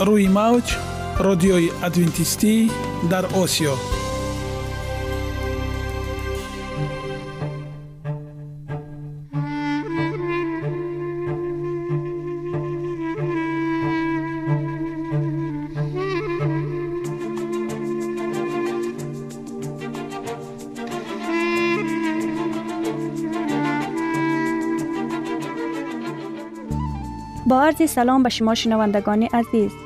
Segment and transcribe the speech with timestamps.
[0.00, 0.76] روی موج
[1.18, 2.70] رادیوی ادوینتیستی
[3.10, 3.74] در آسیا.
[27.46, 29.85] با عرض سلام به شما شنوندگان عزیز.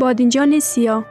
[0.00, 1.04] بادنجان سیاه.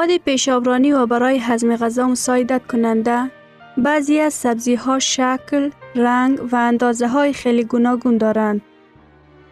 [0.00, 3.30] مواد پیشابرانی و برای هضم غذا مساعدت کننده
[3.76, 8.60] بعضی از سبزی ها شکل، رنگ و اندازه های خیلی گوناگون دارند.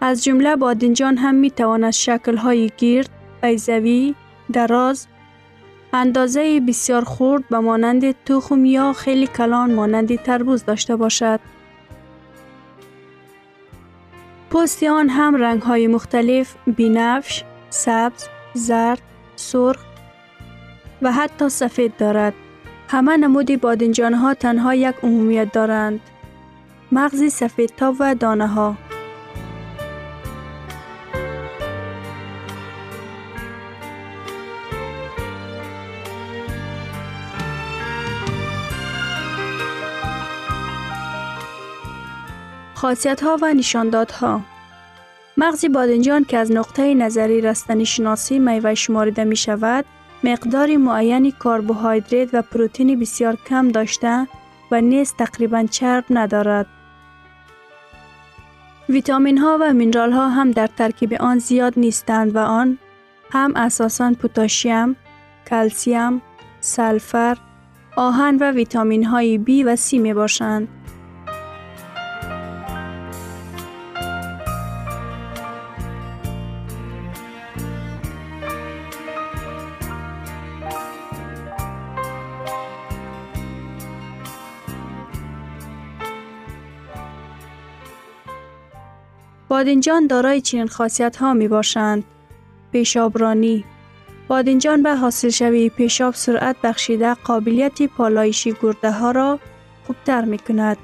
[0.00, 3.10] از جمله بادنجان هم می تواند شکل های گیرد،
[3.42, 4.14] بیزوی،
[4.52, 5.06] دراز،
[5.92, 11.40] اندازه بسیار خورد به مانند تخم یا خیلی کلان مانند تربوز داشته باشد.
[14.50, 19.02] پوست آن هم رنگ های مختلف بینفش، سبز، زرد،
[19.36, 19.88] سرخ
[21.02, 22.34] و حتی سفید دارد.
[22.88, 26.00] همه نمودی بادنجان ها تنها یک عمومیت دارند.
[26.92, 28.76] مغزی سفید تا و دانه ها.
[42.74, 44.40] خاصیت ها و نشاندادها
[45.36, 49.84] مغز بادنجان که از نقطه نظری رستنی شناسی میوه شمارده می شود،
[50.24, 54.26] مقدار معینی کربوهیدرات و پروتئین بسیار کم داشته
[54.70, 56.66] و نیز تقریبا چرب ندارد.
[58.88, 62.78] ویتامین ها و مینرال ها هم در ترکیب آن زیاد نیستند و آن
[63.30, 64.96] هم اساساً پوتاشیم،
[65.50, 66.22] کلسیم،
[66.60, 67.38] سلفر،
[67.96, 70.68] آهن و ویتامین های B و C می باشند.
[89.58, 92.04] بادنجان دارای چنین خاصیت ها می باشند.
[92.72, 93.64] پیشابرانی
[94.28, 99.38] بادنجان به حاصل شوی پیشاب سرعت بخشیده قابلیت پالایشی گرده ها را
[99.86, 100.76] خوبتر می کند.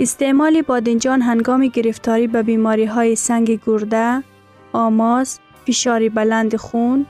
[0.00, 4.22] استعمال بادنجان هنگام گرفتاری به بیماری های سنگ گرده،
[4.72, 7.06] آماس، فشار بلند خون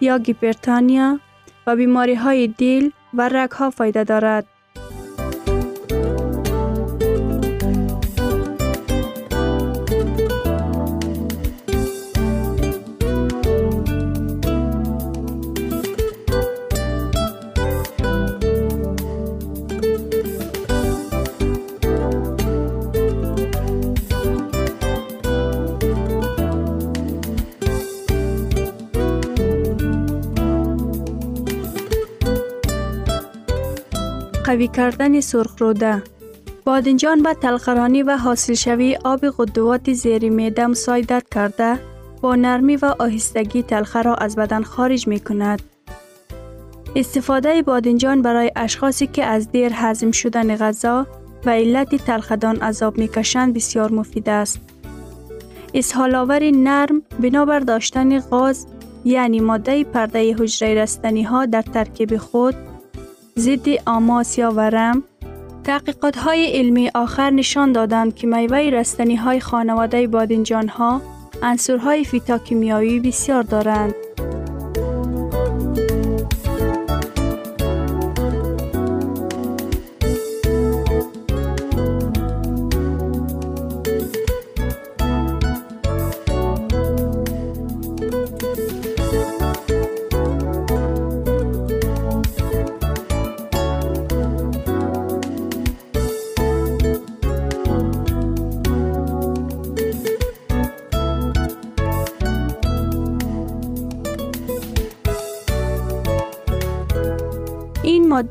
[0.00, 1.20] یا گیپرتانیا
[1.66, 4.46] و بیماری های دیل و رگ ها فایده دارد.
[34.52, 35.20] قوی کردن
[35.58, 36.02] روده
[36.64, 41.78] بادنجان به تلخرانی و حاصل شوی آب غدوات زیر میده مساعدت کرده
[42.20, 45.62] با نرمی و آهستگی تلخه را از بدن خارج می کند.
[46.96, 51.06] استفاده بادنجان برای اشخاصی که از دیر هضم شدن غذا
[51.46, 54.60] و علت تلخدان عذاب می کشند بسیار مفید است.
[55.74, 58.66] اسهال نرم بنابر داشتن غاز
[59.04, 62.71] یعنی ماده پرده حجره رستنی ها در ترکیب خود
[63.38, 65.02] ضد آماسیا و رم
[65.64, 71.02] تحقیقات های علمی آخر نشان دادند که میوه رستنی های خانواده بادنجان ها
[71.42, 73.94] انصورهای فیتاکیمیایی بسیار دارند.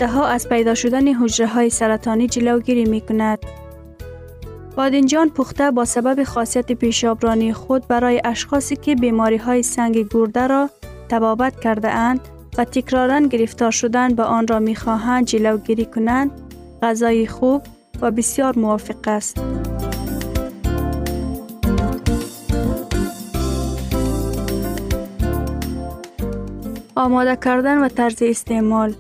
[0.02, 3.40] ماده ها از پیدا شدن حجره های سرطانی جلوگیری می کند.
[4.76, 10.70] بادنجان پخته با سبب خاصیت پیشابرانی خود برای اشخاصی که بیماری های سنگ گرده را
[11.10, 12.20] تبابت کرده اند
[12.58, 16.32] و تکرارا گرفتار شدن به آن را می خواهند جلوگیری کنند
[16.82, 17.62] غذای خوب
[18.02, 19.42] و بسیار موافق است.
[26.96, 28.94] آماده کردن و طرز استعمال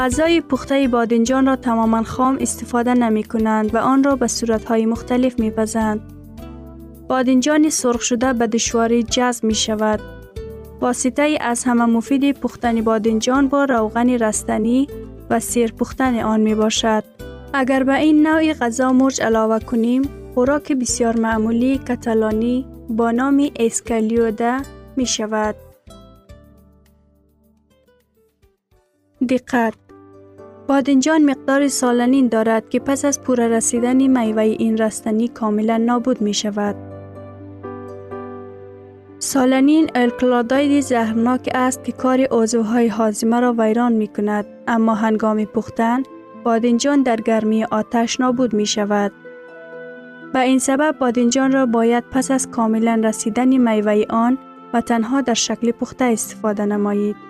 [0.00, 5.38] غذای پخته بادنجان را تماما خام استفاده نمی کنند و آن را به صورتهای مختلف
[5.38, 6.00] می پزند.
[7.08, 10.00] بادنجان سرخ شده به دشواری جذب می شود.
[10.80, 14.88] واسطه از همه مفید پختن بادنجان با روغن رستنی
[15.30, 17.04] و سیر پختن آن می باشد.
[17.52, 20.02] اگر به این نوع غذا مرج علاوه کنیم،
[20.34, 24.56] خوراک بسیار معمولی کتالانی با نام اسکالیوده
[24.96, 25.54] می شود.
[29.28, 29.74] دقت
[30.70, 36.34] بادنجان مقدار سالنین دارد که پس از پوره رسیدن میوه این رستنی کاملا نابود می
[36.34, 36.76] شود.
[39.18, 46.02] سالنین الکلاداید زهرناک است که کار عضوهای حازمه را ویران می کند اما هنگام پختن
[46.44, 49.12] بادنجان در گرمی آتش نابود می شود.
[50.32, 54.38] به این سبب بادنجان را باید پس از کاملا رسیدن میوه آن
[54.72, 57.29] و تنها در شکل پخته استفاده نمایید.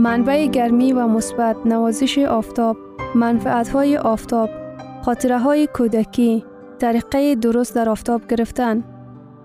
[0.00, 2.76] منبع گرمی و مثبت نوازش آفتاب
[3.14, 4.50] منفعت های آفتاب
[5.02, 6.44] خاطره های کودکی
[6.78, 8.84] طریقه درست در آفتاب گرفتن.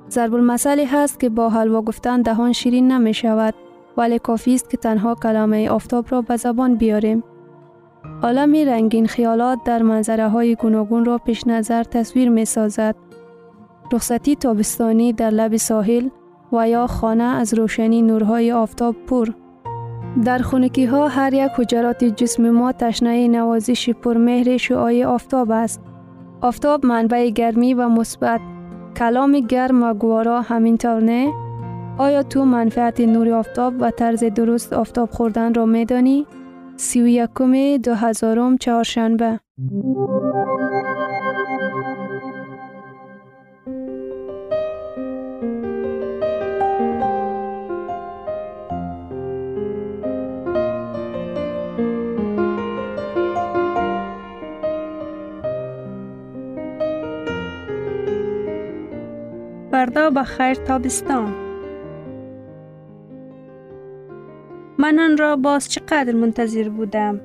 [0.10, 3.54] ضرب المثلی هست که با حلوا گفتن دهان شیرین نمی شود
[3.98, 7.24] ولی کافی است که تنها کلمه آفتاب را به زبان بیاریم.
[8.24, 12.96] عالمی رنگین خیالات در منظره های گوناگون را پیش نظر تصویر می سازد
[13.94, 16.10] رخصتی تابستانی در لب ساحل
[16.52, 19.30] و یا خانه از روشنی نورهای آفتاب پر.
[20.24, 25.82] در خونکی ها هر یک حجرات جسم ما تشنه نوازش پرمهر شعای آفتاب است.
[26.42, 28.42] آفتاب منبع گرمی و مثبت
[28.98, 31.34] کلام گرم و گوارا همینطور نه؟
[31.98, 36.26] آیا تو منفعت نور آفتاب و طرز درست آفتاب خوردن را میدانی؟
[36.78, 39.40] سی و یکم دو هزارم چهارشنبه
[59.86, 61.36] فردا به خیر تابستان.
[64.78, 67.22] من آن را باز چقدر منتظر بودم؟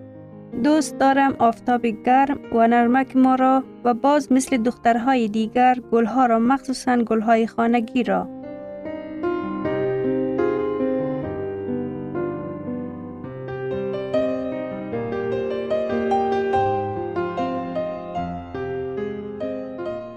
[0.64, 6.38] دوست دارم آفتاب گرم و نرمک ما را و باز مثل دخترهای دیگر گلها را
[6.38, 8.28] مخصوصا گلهای خانگی را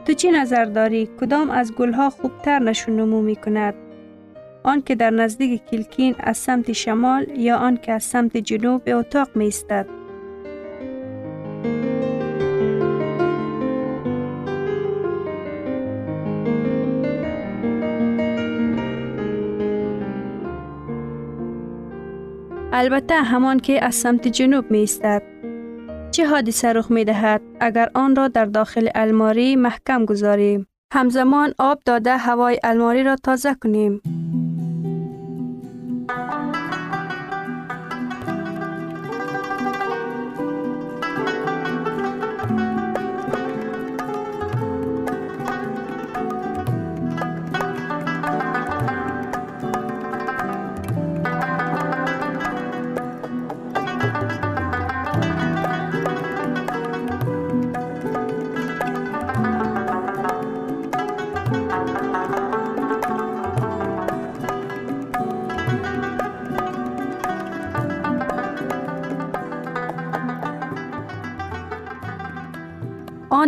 [0.05, 3.73] تو چی نظر داری؟ کدام از گلها خوبتر نشون نمو می کند؟
[4.63, 8.91] آن که در نزدیک کلکین از سمت شمال یا آن که از سمت جنوب به
[8.93, 9.85] اتاق می استد؟
[22.73, 25.32] البته همان که از سمت جنوب می استد.
[26.13, 31.79] چه حادثه رخ می دهد اگر آن را در داخل الماری محکم گذاریم؟ همزمان آب
[31.85, 34.01] داده هوای الماری را تازه کنیم.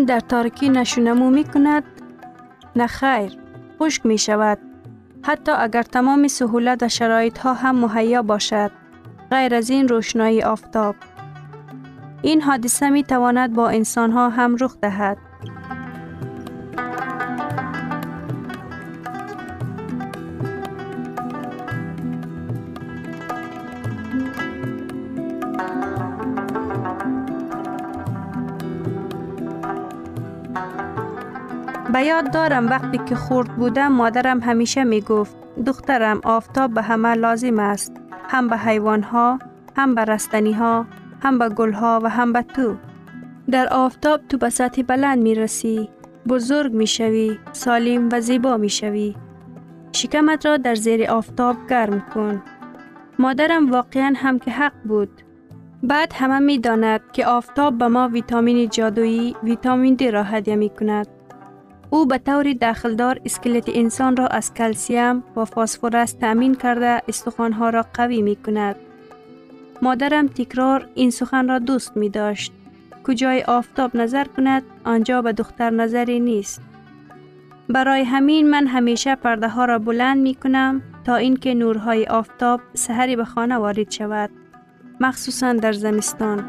[0.06, 1.84] در تارکی نشونمو می کند؟
[2.76, 3.38] نه خیر،
[3.80, 4.58] خشک می شود.
[5.24, 8.72] حتی اگر تمام سهولت و شرایط ها هم مهیا باشد.
[9.32, 10.96] غیر از این روشنایی آفتاب.
[12.22, 15.18] این حادثه می تواند با انسان ها هم رخ دهد.
[32.06, 35.36] یاد دارم وقتی که خورد بودم مادرم همیشه می گفت
[35.66, 37.92] دخترم آفتاب به همه لازم است
[38.30, 39.40] هم به حیوان ها
[39.78, 40.86] هم به رستنی ها
[41.22, 42.76] هم به گل ها و هم به تو.
[43.52, 45.90] در آفتاب تو به سطح بلند می رسی
[46.30, 49.16] بزرگ می شوی سالم و زیبا می شوی
[49.92, 52.44] شکمت را در زیر آفتاب گرم کن.
[53.20, 55.22] مادرم واقعا هم که حق بود.
[55.84, 60.70] بعد همه می داند که آفتاب به ما ویتامین جادویی ویتامین دی را هدیه می
[60.70, 61.15] کند
[61.90, 67.86] او به طور داخلدار اسکلت انسان را از کلسیم و فسفرس تأمین کرده استخوانها را
[67.94, 68.76] قوی می کند.
[69.82, 72.54] مادرم تکرار این سخن را دوست می داشت.
[73.04, 76.62] کجای آفتاب نظر کند آنجا به دختر نظری نیست.
[77.70, 83.16] برای همین من همیشه پرده ها را بلند می کنم تا اینکه نورهای آفتاب سحری
[83.16, 84.30] به خانه وارد شود.
[85.00, 86.44] مخصوصا در زمستان.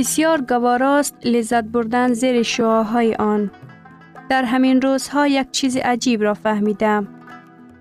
[0.00, 3.50] بسیار گواراست لذت بردن زیر شعاهای آن.
[4.30, 7.08] در همین روزها یک چیز عجیب را فهمیدم.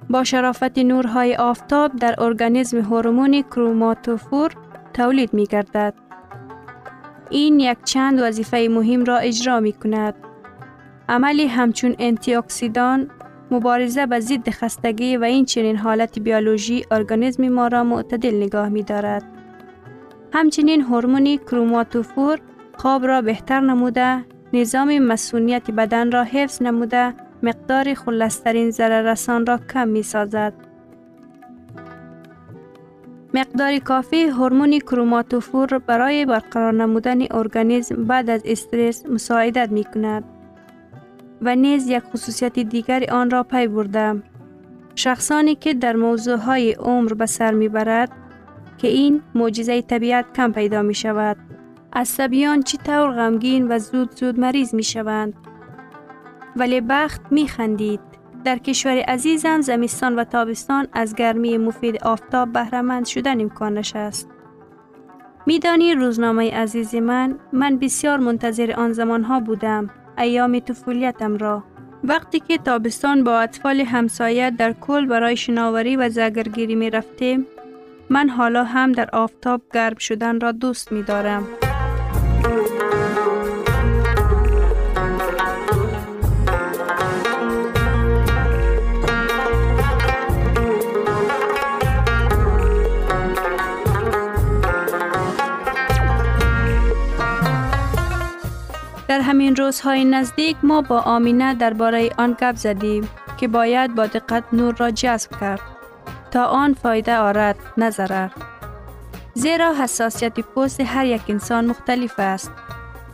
[0.09, 4.51] با شرافت نورهای آفتاب در ارگانیسم هورمون کروماتوفور
[4.93, 5.93] تولید می گردد.
[7.29, 10.15] این یک چند وظیفه مهم را اجرا می کند.
[11.09, 13.11] عملی همچون انتی اکسیدان
[13.51, 18.83] مبارزه به ضد خستگی و این چنین حالت بیولوژی ارگانیسم ما را معتدل نگاه می
[18.83, 19.38] دارد.
[20.33, 22.39] همچنین هورمون کروماتوفور
[22.77, 29.87] خواب را بهتر نموده نظام مسئولیت بدن را حفظ نموده مقدار خلسترین رسان را کم
[29.87, 30.53] می سازد.
[33.33, 40.23] مقدار کافی هورمون کروماتوفور برای برقرار نمودن ارگانیسم بعد از استرس مساعدت می کند
[41.41, 44.23] و نیز یک خصوصیت دیگر آن را پی بردم.
[44.95, 48.11] شخصانی که در موضوع های عمر به سر می برد
[48.79, 51.37] که این معجزه طبیعت کم پیدا می شود.
[51.93, 55.33] عصبیان طور غمگین و زود زود مریض می شوند.
[56.55, 57.99] ولی بخت می خندید.
[58.43, 64.29] در کشور عزیزم زمستان و تابستان از گرمی مفید آفتاب بهرهمند شدن امکانش است.
[65.45, 71.63] میدانی روزنامه عزیز من من بسیار منتظر آن زمان ها بودم ایام طفولیتم را
[72.03, 77.45] وقتی که تابستان با اطفال همسایه در کل برای شناوری و زگرگیری می رفتیم
[78.09, 81.47] من حالا هم در آفتاب گرم شدن را دوست می دارم.
[99.07, 104.43] در همین روزهای نزدیک ما با آمینه درباره آن گپ زدیم که باید با دقت
[104.53, 105.78] نور را جذب کرد.
[106.31, 107.89] تا آن فایده آرد نه
[109.33, 112.51] زیرا حساسیت پوست هر یک انسان مختلف است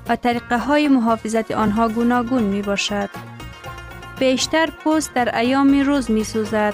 [0.09, 3.09] و طریقه های محافظت آنها گوناگون می باشد.
[4.19, 6.73] بیشتر پوست در ایام روز می سوزد.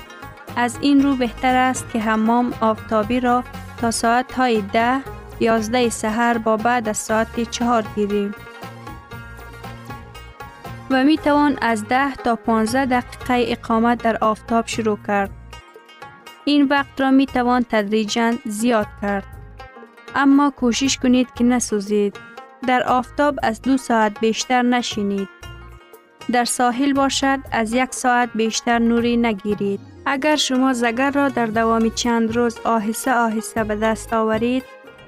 [0.56, 3.44] از این رو بهتر است که حمام آفتابی را
[3.82, 5.00] تا ساعت های ده
[5.40, 8.36] یازده سهر با بعد از ساعت چهار گیریم.
[10.90, 15.41] و می توان از ده تا 15 دقیقه اقامت در آفتاب شروع کرد.
[16.46, 19.24] این وقت را می توان تدریجا زیاد کرد.
[20.16, 22.20] اما کوشش کنید که نسوزید.
[22.68, 25.30] در آفتاب از دو ساعت بیشتر نشینید.
[26.32, 29.80] در ساحل باشد از یک ساعت بیشتر نوری نگیرید.
[30.06, 34.64] اگر شما زگر را در دوام چند روز آهسته آهسته به دست آورید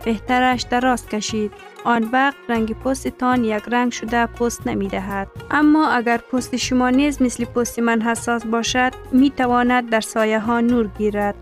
[0.06, 1.52] بهترش دراز کشید.
[1.84, 5.28] آن وقت رنگ پوستتان یک رنگ شده پوست نمی دهد.
[5.52, 10.62] اما اگر پوست شما نیز مثل پوست من حساس باشد می تواند در سایه ها
[10.62, 11.36] نور گیرد.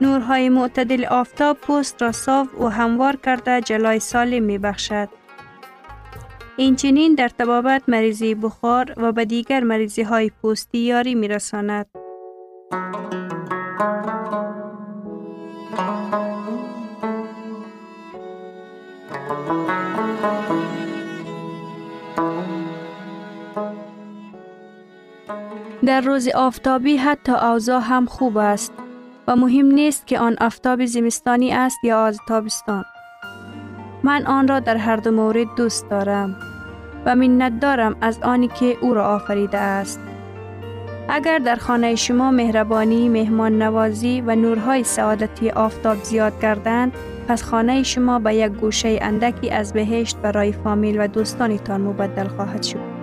[0.00, 5.08] نورهای معتدل آفتاب پوست را صاف و هموار کرده جلای سالم می بخشد.
[6.56, 11.86] این چنین در تبابت مریضی بخار و به دیگر مریضی های پوستی یاری می رساند.
[25.86, 28.72] در روز آفتابی حتی اوضاع هم خوب است
[29.28, 32.84] و مهم نیست که آن آفتاب زمستانی است یا از تابستان.
[34.02, 36.36] من آن را در هر دو مورد دوست دارم
[37.06, 40.00] و منت دارم از آنی که او را آفریده است.
[41.08, 46.92] اگر در خانه شما مهربانی، مهمان نوازی و نورهای سعادتی آفتاب زیاد گردند،
[47.28, 52.62] پس خانه شما به یک گوشه اندکی از بهشت برای فامیل و دوستانتان مبدل خواهد
[52.62, 52.94] شد.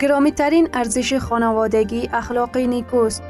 [0.00, 3.22] گرامی ترین ارزش خانوادگی اخلاقی نیکوست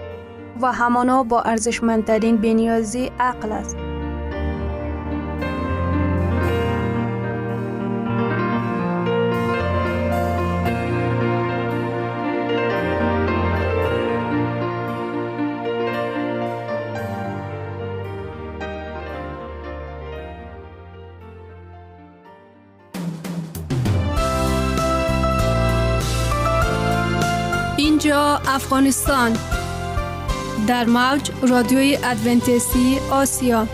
[0.62, 3.91] و همانا با ارزشمندترین بنیازی عقل است.
[28.04, 29.38] اینجا افغانستان.
[30.66, 33.68] در موج رادیوی ادونتیستی آسیا.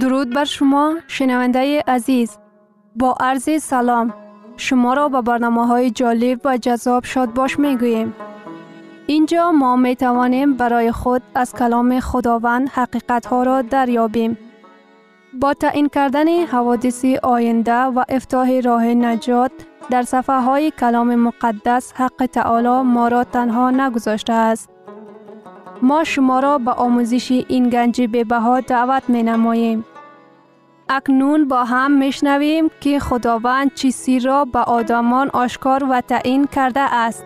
[0.00, 2.38] درود بر شما شنونده عزیز
[2.96, 4.14] با عرض سلام
[4.56, 8.14] شما را به برنامه های جالب و جذاب شاد باش می گوییم.
[9.06, 14.38] اینجا ما می توانیم برای خود از کلام خداوند حقیقت ها را دریابیم.
[15.40, 19.50] با تعیین کردن حوادث آینده و افتاح راه نجات
[19.90, 24.75] در صفحه های کلام مقدس حق تعالی ما را تنها نگذاشته است.
[25.82, 29.84] ما شما را به آموزش این گنج بها دعوت می نماییم.
[30.88, 37.24] اکنون با هم میشنویم که خداوند چیزی را به آدمان آشکار و تعیین کرده است.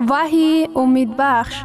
[0.00, 1.64] وحی امید بخش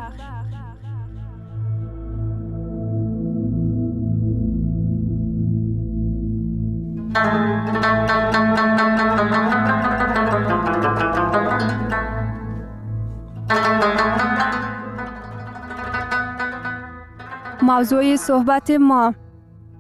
[17.62, 19.14] موضوع صحبت ما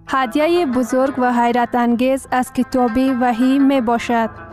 [0.08, 4.51] هدیه بزرگ و حیرت انگیز از کتاب وحی می باشد.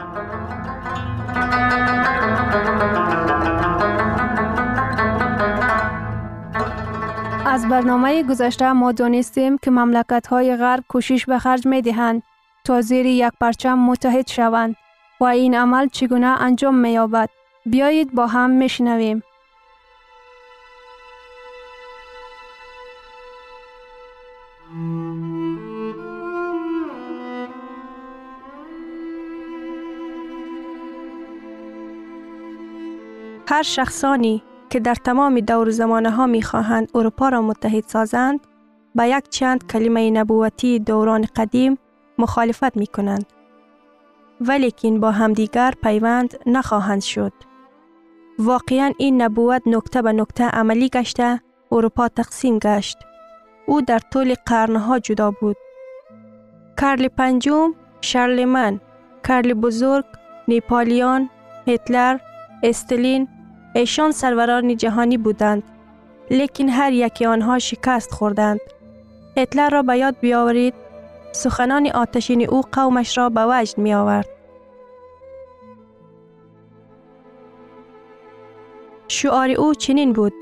[7.69, 12.23] برنامه گذشته ما دانستیم که مملکت های غرب کوشش به خرج می دهند
[12.65, 14.77] تا زیر یک پرچم متحد شوند
[15.21, 17.29] و این عمل چگونه انجام می یابد.
[17.67, 19.23] بیایید با هم میشنویم.
[33.49, 38.41] هر شخصانی که در تمام دور زمانه ها می خواهند اروپا را متحد سازند
[38.95, 41.79] با یک چند کلمه نبوتی دوران قدیم
[42.19, 43.27] مخالفت می کنند.
[44.41, 47.33] ولیکن با همدیگر پیوند نخواهند شد.
[48.39, 51.41] واقعا این نبوت نکته به نکته عملی گشته
[51.73, 52.99] اروپا تقسیم گشت.
[53.67, 55.57] او در طول قرنها جدا بود.
[56.81, 58.81] کارل پنجم، شارلمان،
[59.27, 60.05] کارل بزرگ،
[60.49, 61.31] نیپالیان،
[61.67, 62.19] هتلر،
[62.63, 63.29] استلین،
[63.75, 65.63] ایشان سروران جهانی بودند.
[66.31, 68.61] لیکن هر یکی آنها شکست خوردند.
[69.37, 70.75] هتلر را به یاد بیاورید
[71.33, 74.29] سخنان آتشین او قومش را به وجد می آورد.
[79.09, 80.35] شعار او چنین بود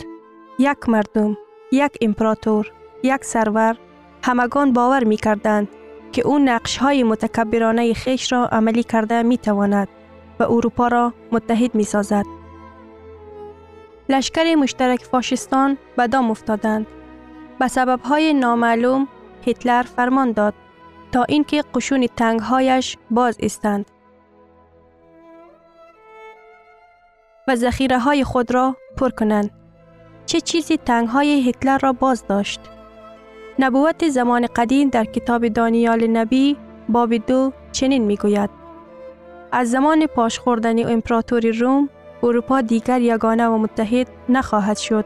[0.58, 1.36] یک مردم،
[1.72, 3.76] یک امپراتور، یک سرور
[4.24, 5.68] همگان باور می کردند
[6.12, 9.88] که او نقش های متکبرانه خیش را عملی کرده می تواند
[10.40, 12.35] و اروپا را متحد می سازد.
[14.08, 16.86] لشکر مشترک فاشستان به دام افتادند.
[17.58, 19.08] به سبب های نامعلوم
[19.46, 20.54] هتلر فرمان داد
[21.12, 23.90] تا اینکه قشون تنگهایش باز استند
[27.48, 29.50] و ذخیره های خود را پر کنند.
[30.26, 32.60] چه چیزی تنگ های هتلر را باز داشت؟
[33.58, 36.56] نبوت زمان قدیم در کتاب دانیال نبی
[36.88, 38.50] باب دو چنین می گوید.
[39.52, 41.88] از زمان پاش خوردن امپراتوری روم
[42.26, 45.04] اروپا دیگر یگانه و متحد نخواهد شد.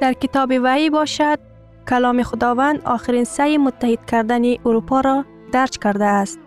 [0.00, 1.38] در کتاب وحی باشد
[1.88, 6.38] کلام خداوند آخرین سعی متحد کردن اروپا را درج کرده است.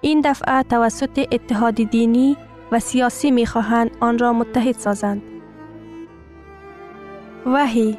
[0.00, 2.36] این دفعه توسط اتحاد دینی
[2.72, 5.22] و سیاسی می خواهند آن را متحد سازند.
[7.46, 7.98] وحی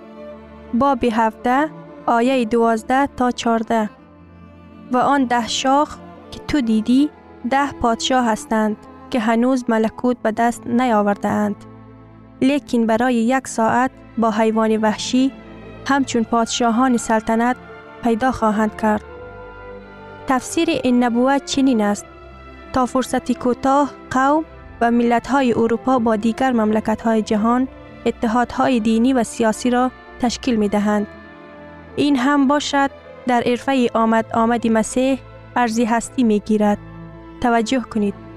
[0.74, 1.70] باب 17
[2.06, 3.90] آیه 12 تا 14
[4.92, 5.98] و آن ده شاخ
[6.32, 7.10] که تو دیدی
[7.50, 8.78] ده پادشاه هستند
[9.10, 11.56] که هنوز ملکوت به دست نیاورده اند.
[12.42, 15.32] لیکن برای یک ساعت با حیوان وحشی
[15.88, 17.56] همچون پادشاهان سلطنت
[18.04, 19.04] پیدا خواهند کرد.
[20.28, 22.06] تفسیر این نبوت چنین است
[22.74, 24.46] تا فرصتی کوتاه قوم
[24.82, 27.68] و ملت‌های اروپا با دیگر مملکت‌های جهان
[28.06, 31.08] اتحادهای دینی و سیاسی را تشکیل می دهند.
[31.96, 32.92] این هم باشد
[33.28, 35.20] در عرفه آمد آمد مسیح
[35.56, 36.78] ارزی هستی می گیرد.
[37.42, 38.29] توجه کنید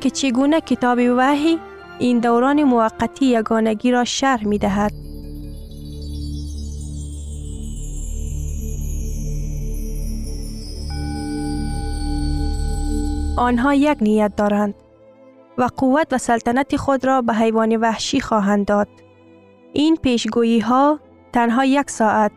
[0.00, 1.58] که چگونه کتاب وحی
[1.98, 4.92] این دوران موقتی یگانگی را شرح می دهد.
[13.36, 14.74] آنها یک نیت دارند
[15.58, 18.88] و قوت و سلطنت خود را به حیوان وحشی خواهند داد.
[19.72, 21.00] این پیشگویی ها
[21.32, 22.32] تنها یک ساعت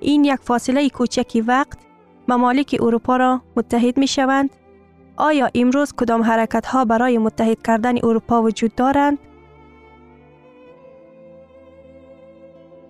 [0.00, 1.78] این یک فاصله کوچکی وقت
[2.28, 4.50] ممالک اروپا را متحد می شوند
[5.16, 9.18] آیا امروز کدام حرکت ها برای متحد کردن اروپا وجود دارند؟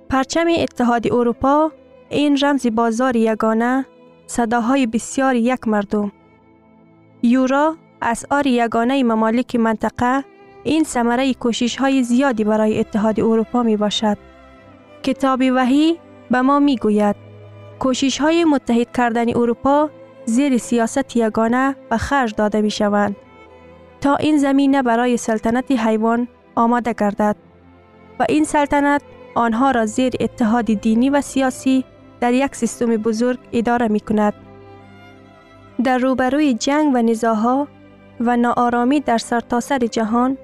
[0.08, 1.72] پرچم اتحاد اروپا
[2.08, 3.86] این رمز بازار یگانه
[4.26, 6.12] صداهای بسیار یک مردم
[7.22, 10.24] یورا اسعار یگانه ممالک منطقه
[10.64, 14.18] این ثمره کوشش های زیادی برای اتحاد اروپا می باشد.
[15.02, 15.98] کتاب وحی
[16.30, 17.16] به ما می گوید
[17.78, 19.90] کوشش های متحد کردن اروپا
[20.26, 23.16] زیر سیاست یگانه و خرج داده می شوند
[24.00, 27.36] تا این زمینه برای سلطنت حیوان آماده گردد
[28.20, 29.02] و این سلطنت
[29.34, 31.84] آنها را زیر اتحاد دینی و سیاسی
[32.20, 34.34] در یک سیستم بزرگ اداره می کند.
[35.84, 37.68] در روبروی جنگ و نزاها
[38.20, 40.38] و ناآرامی در سرتاسر سر جهان،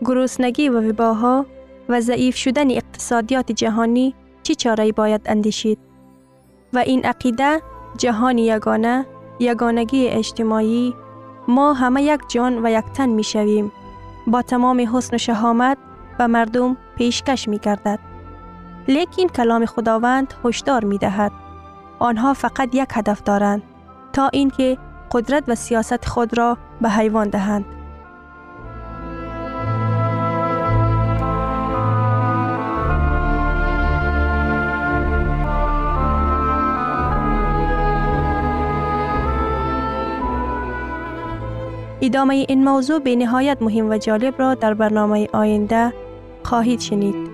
[0.00, 1.46] گروسنگی و وباها
[1.88, 5.78] و ضعیف شدن اقتصادیات جهانی چی چاره باید اندیشید؟
[6.72, 7.60] و این عقیده
[7.98, 9.06] جهان یگانه،
[9.38, 10.94] یگانگی اجتماعی،
[11.48, 13.72] ما همه یک جان و یک تن می شویم.
[14.26, 15.78] با تمام حسن و شهامت
[16.18, 17.98] و مردم پیشکش می کردد.
[18.88, 21.32] لیکن کلام خداوند هشدار می دهد.
[21.98, 23.62] آنها فقط یک هدف دارند
[24.12, 24.78] تا اینکه
[25.12, 27.64] قدرت و سیاست خود را به حیوان دهند.
[42.04, 45.92] ادامه این موضوع به نهایت مهم و جالب را در برنامه آینده
[46.42, 47.33] خواهید شنید.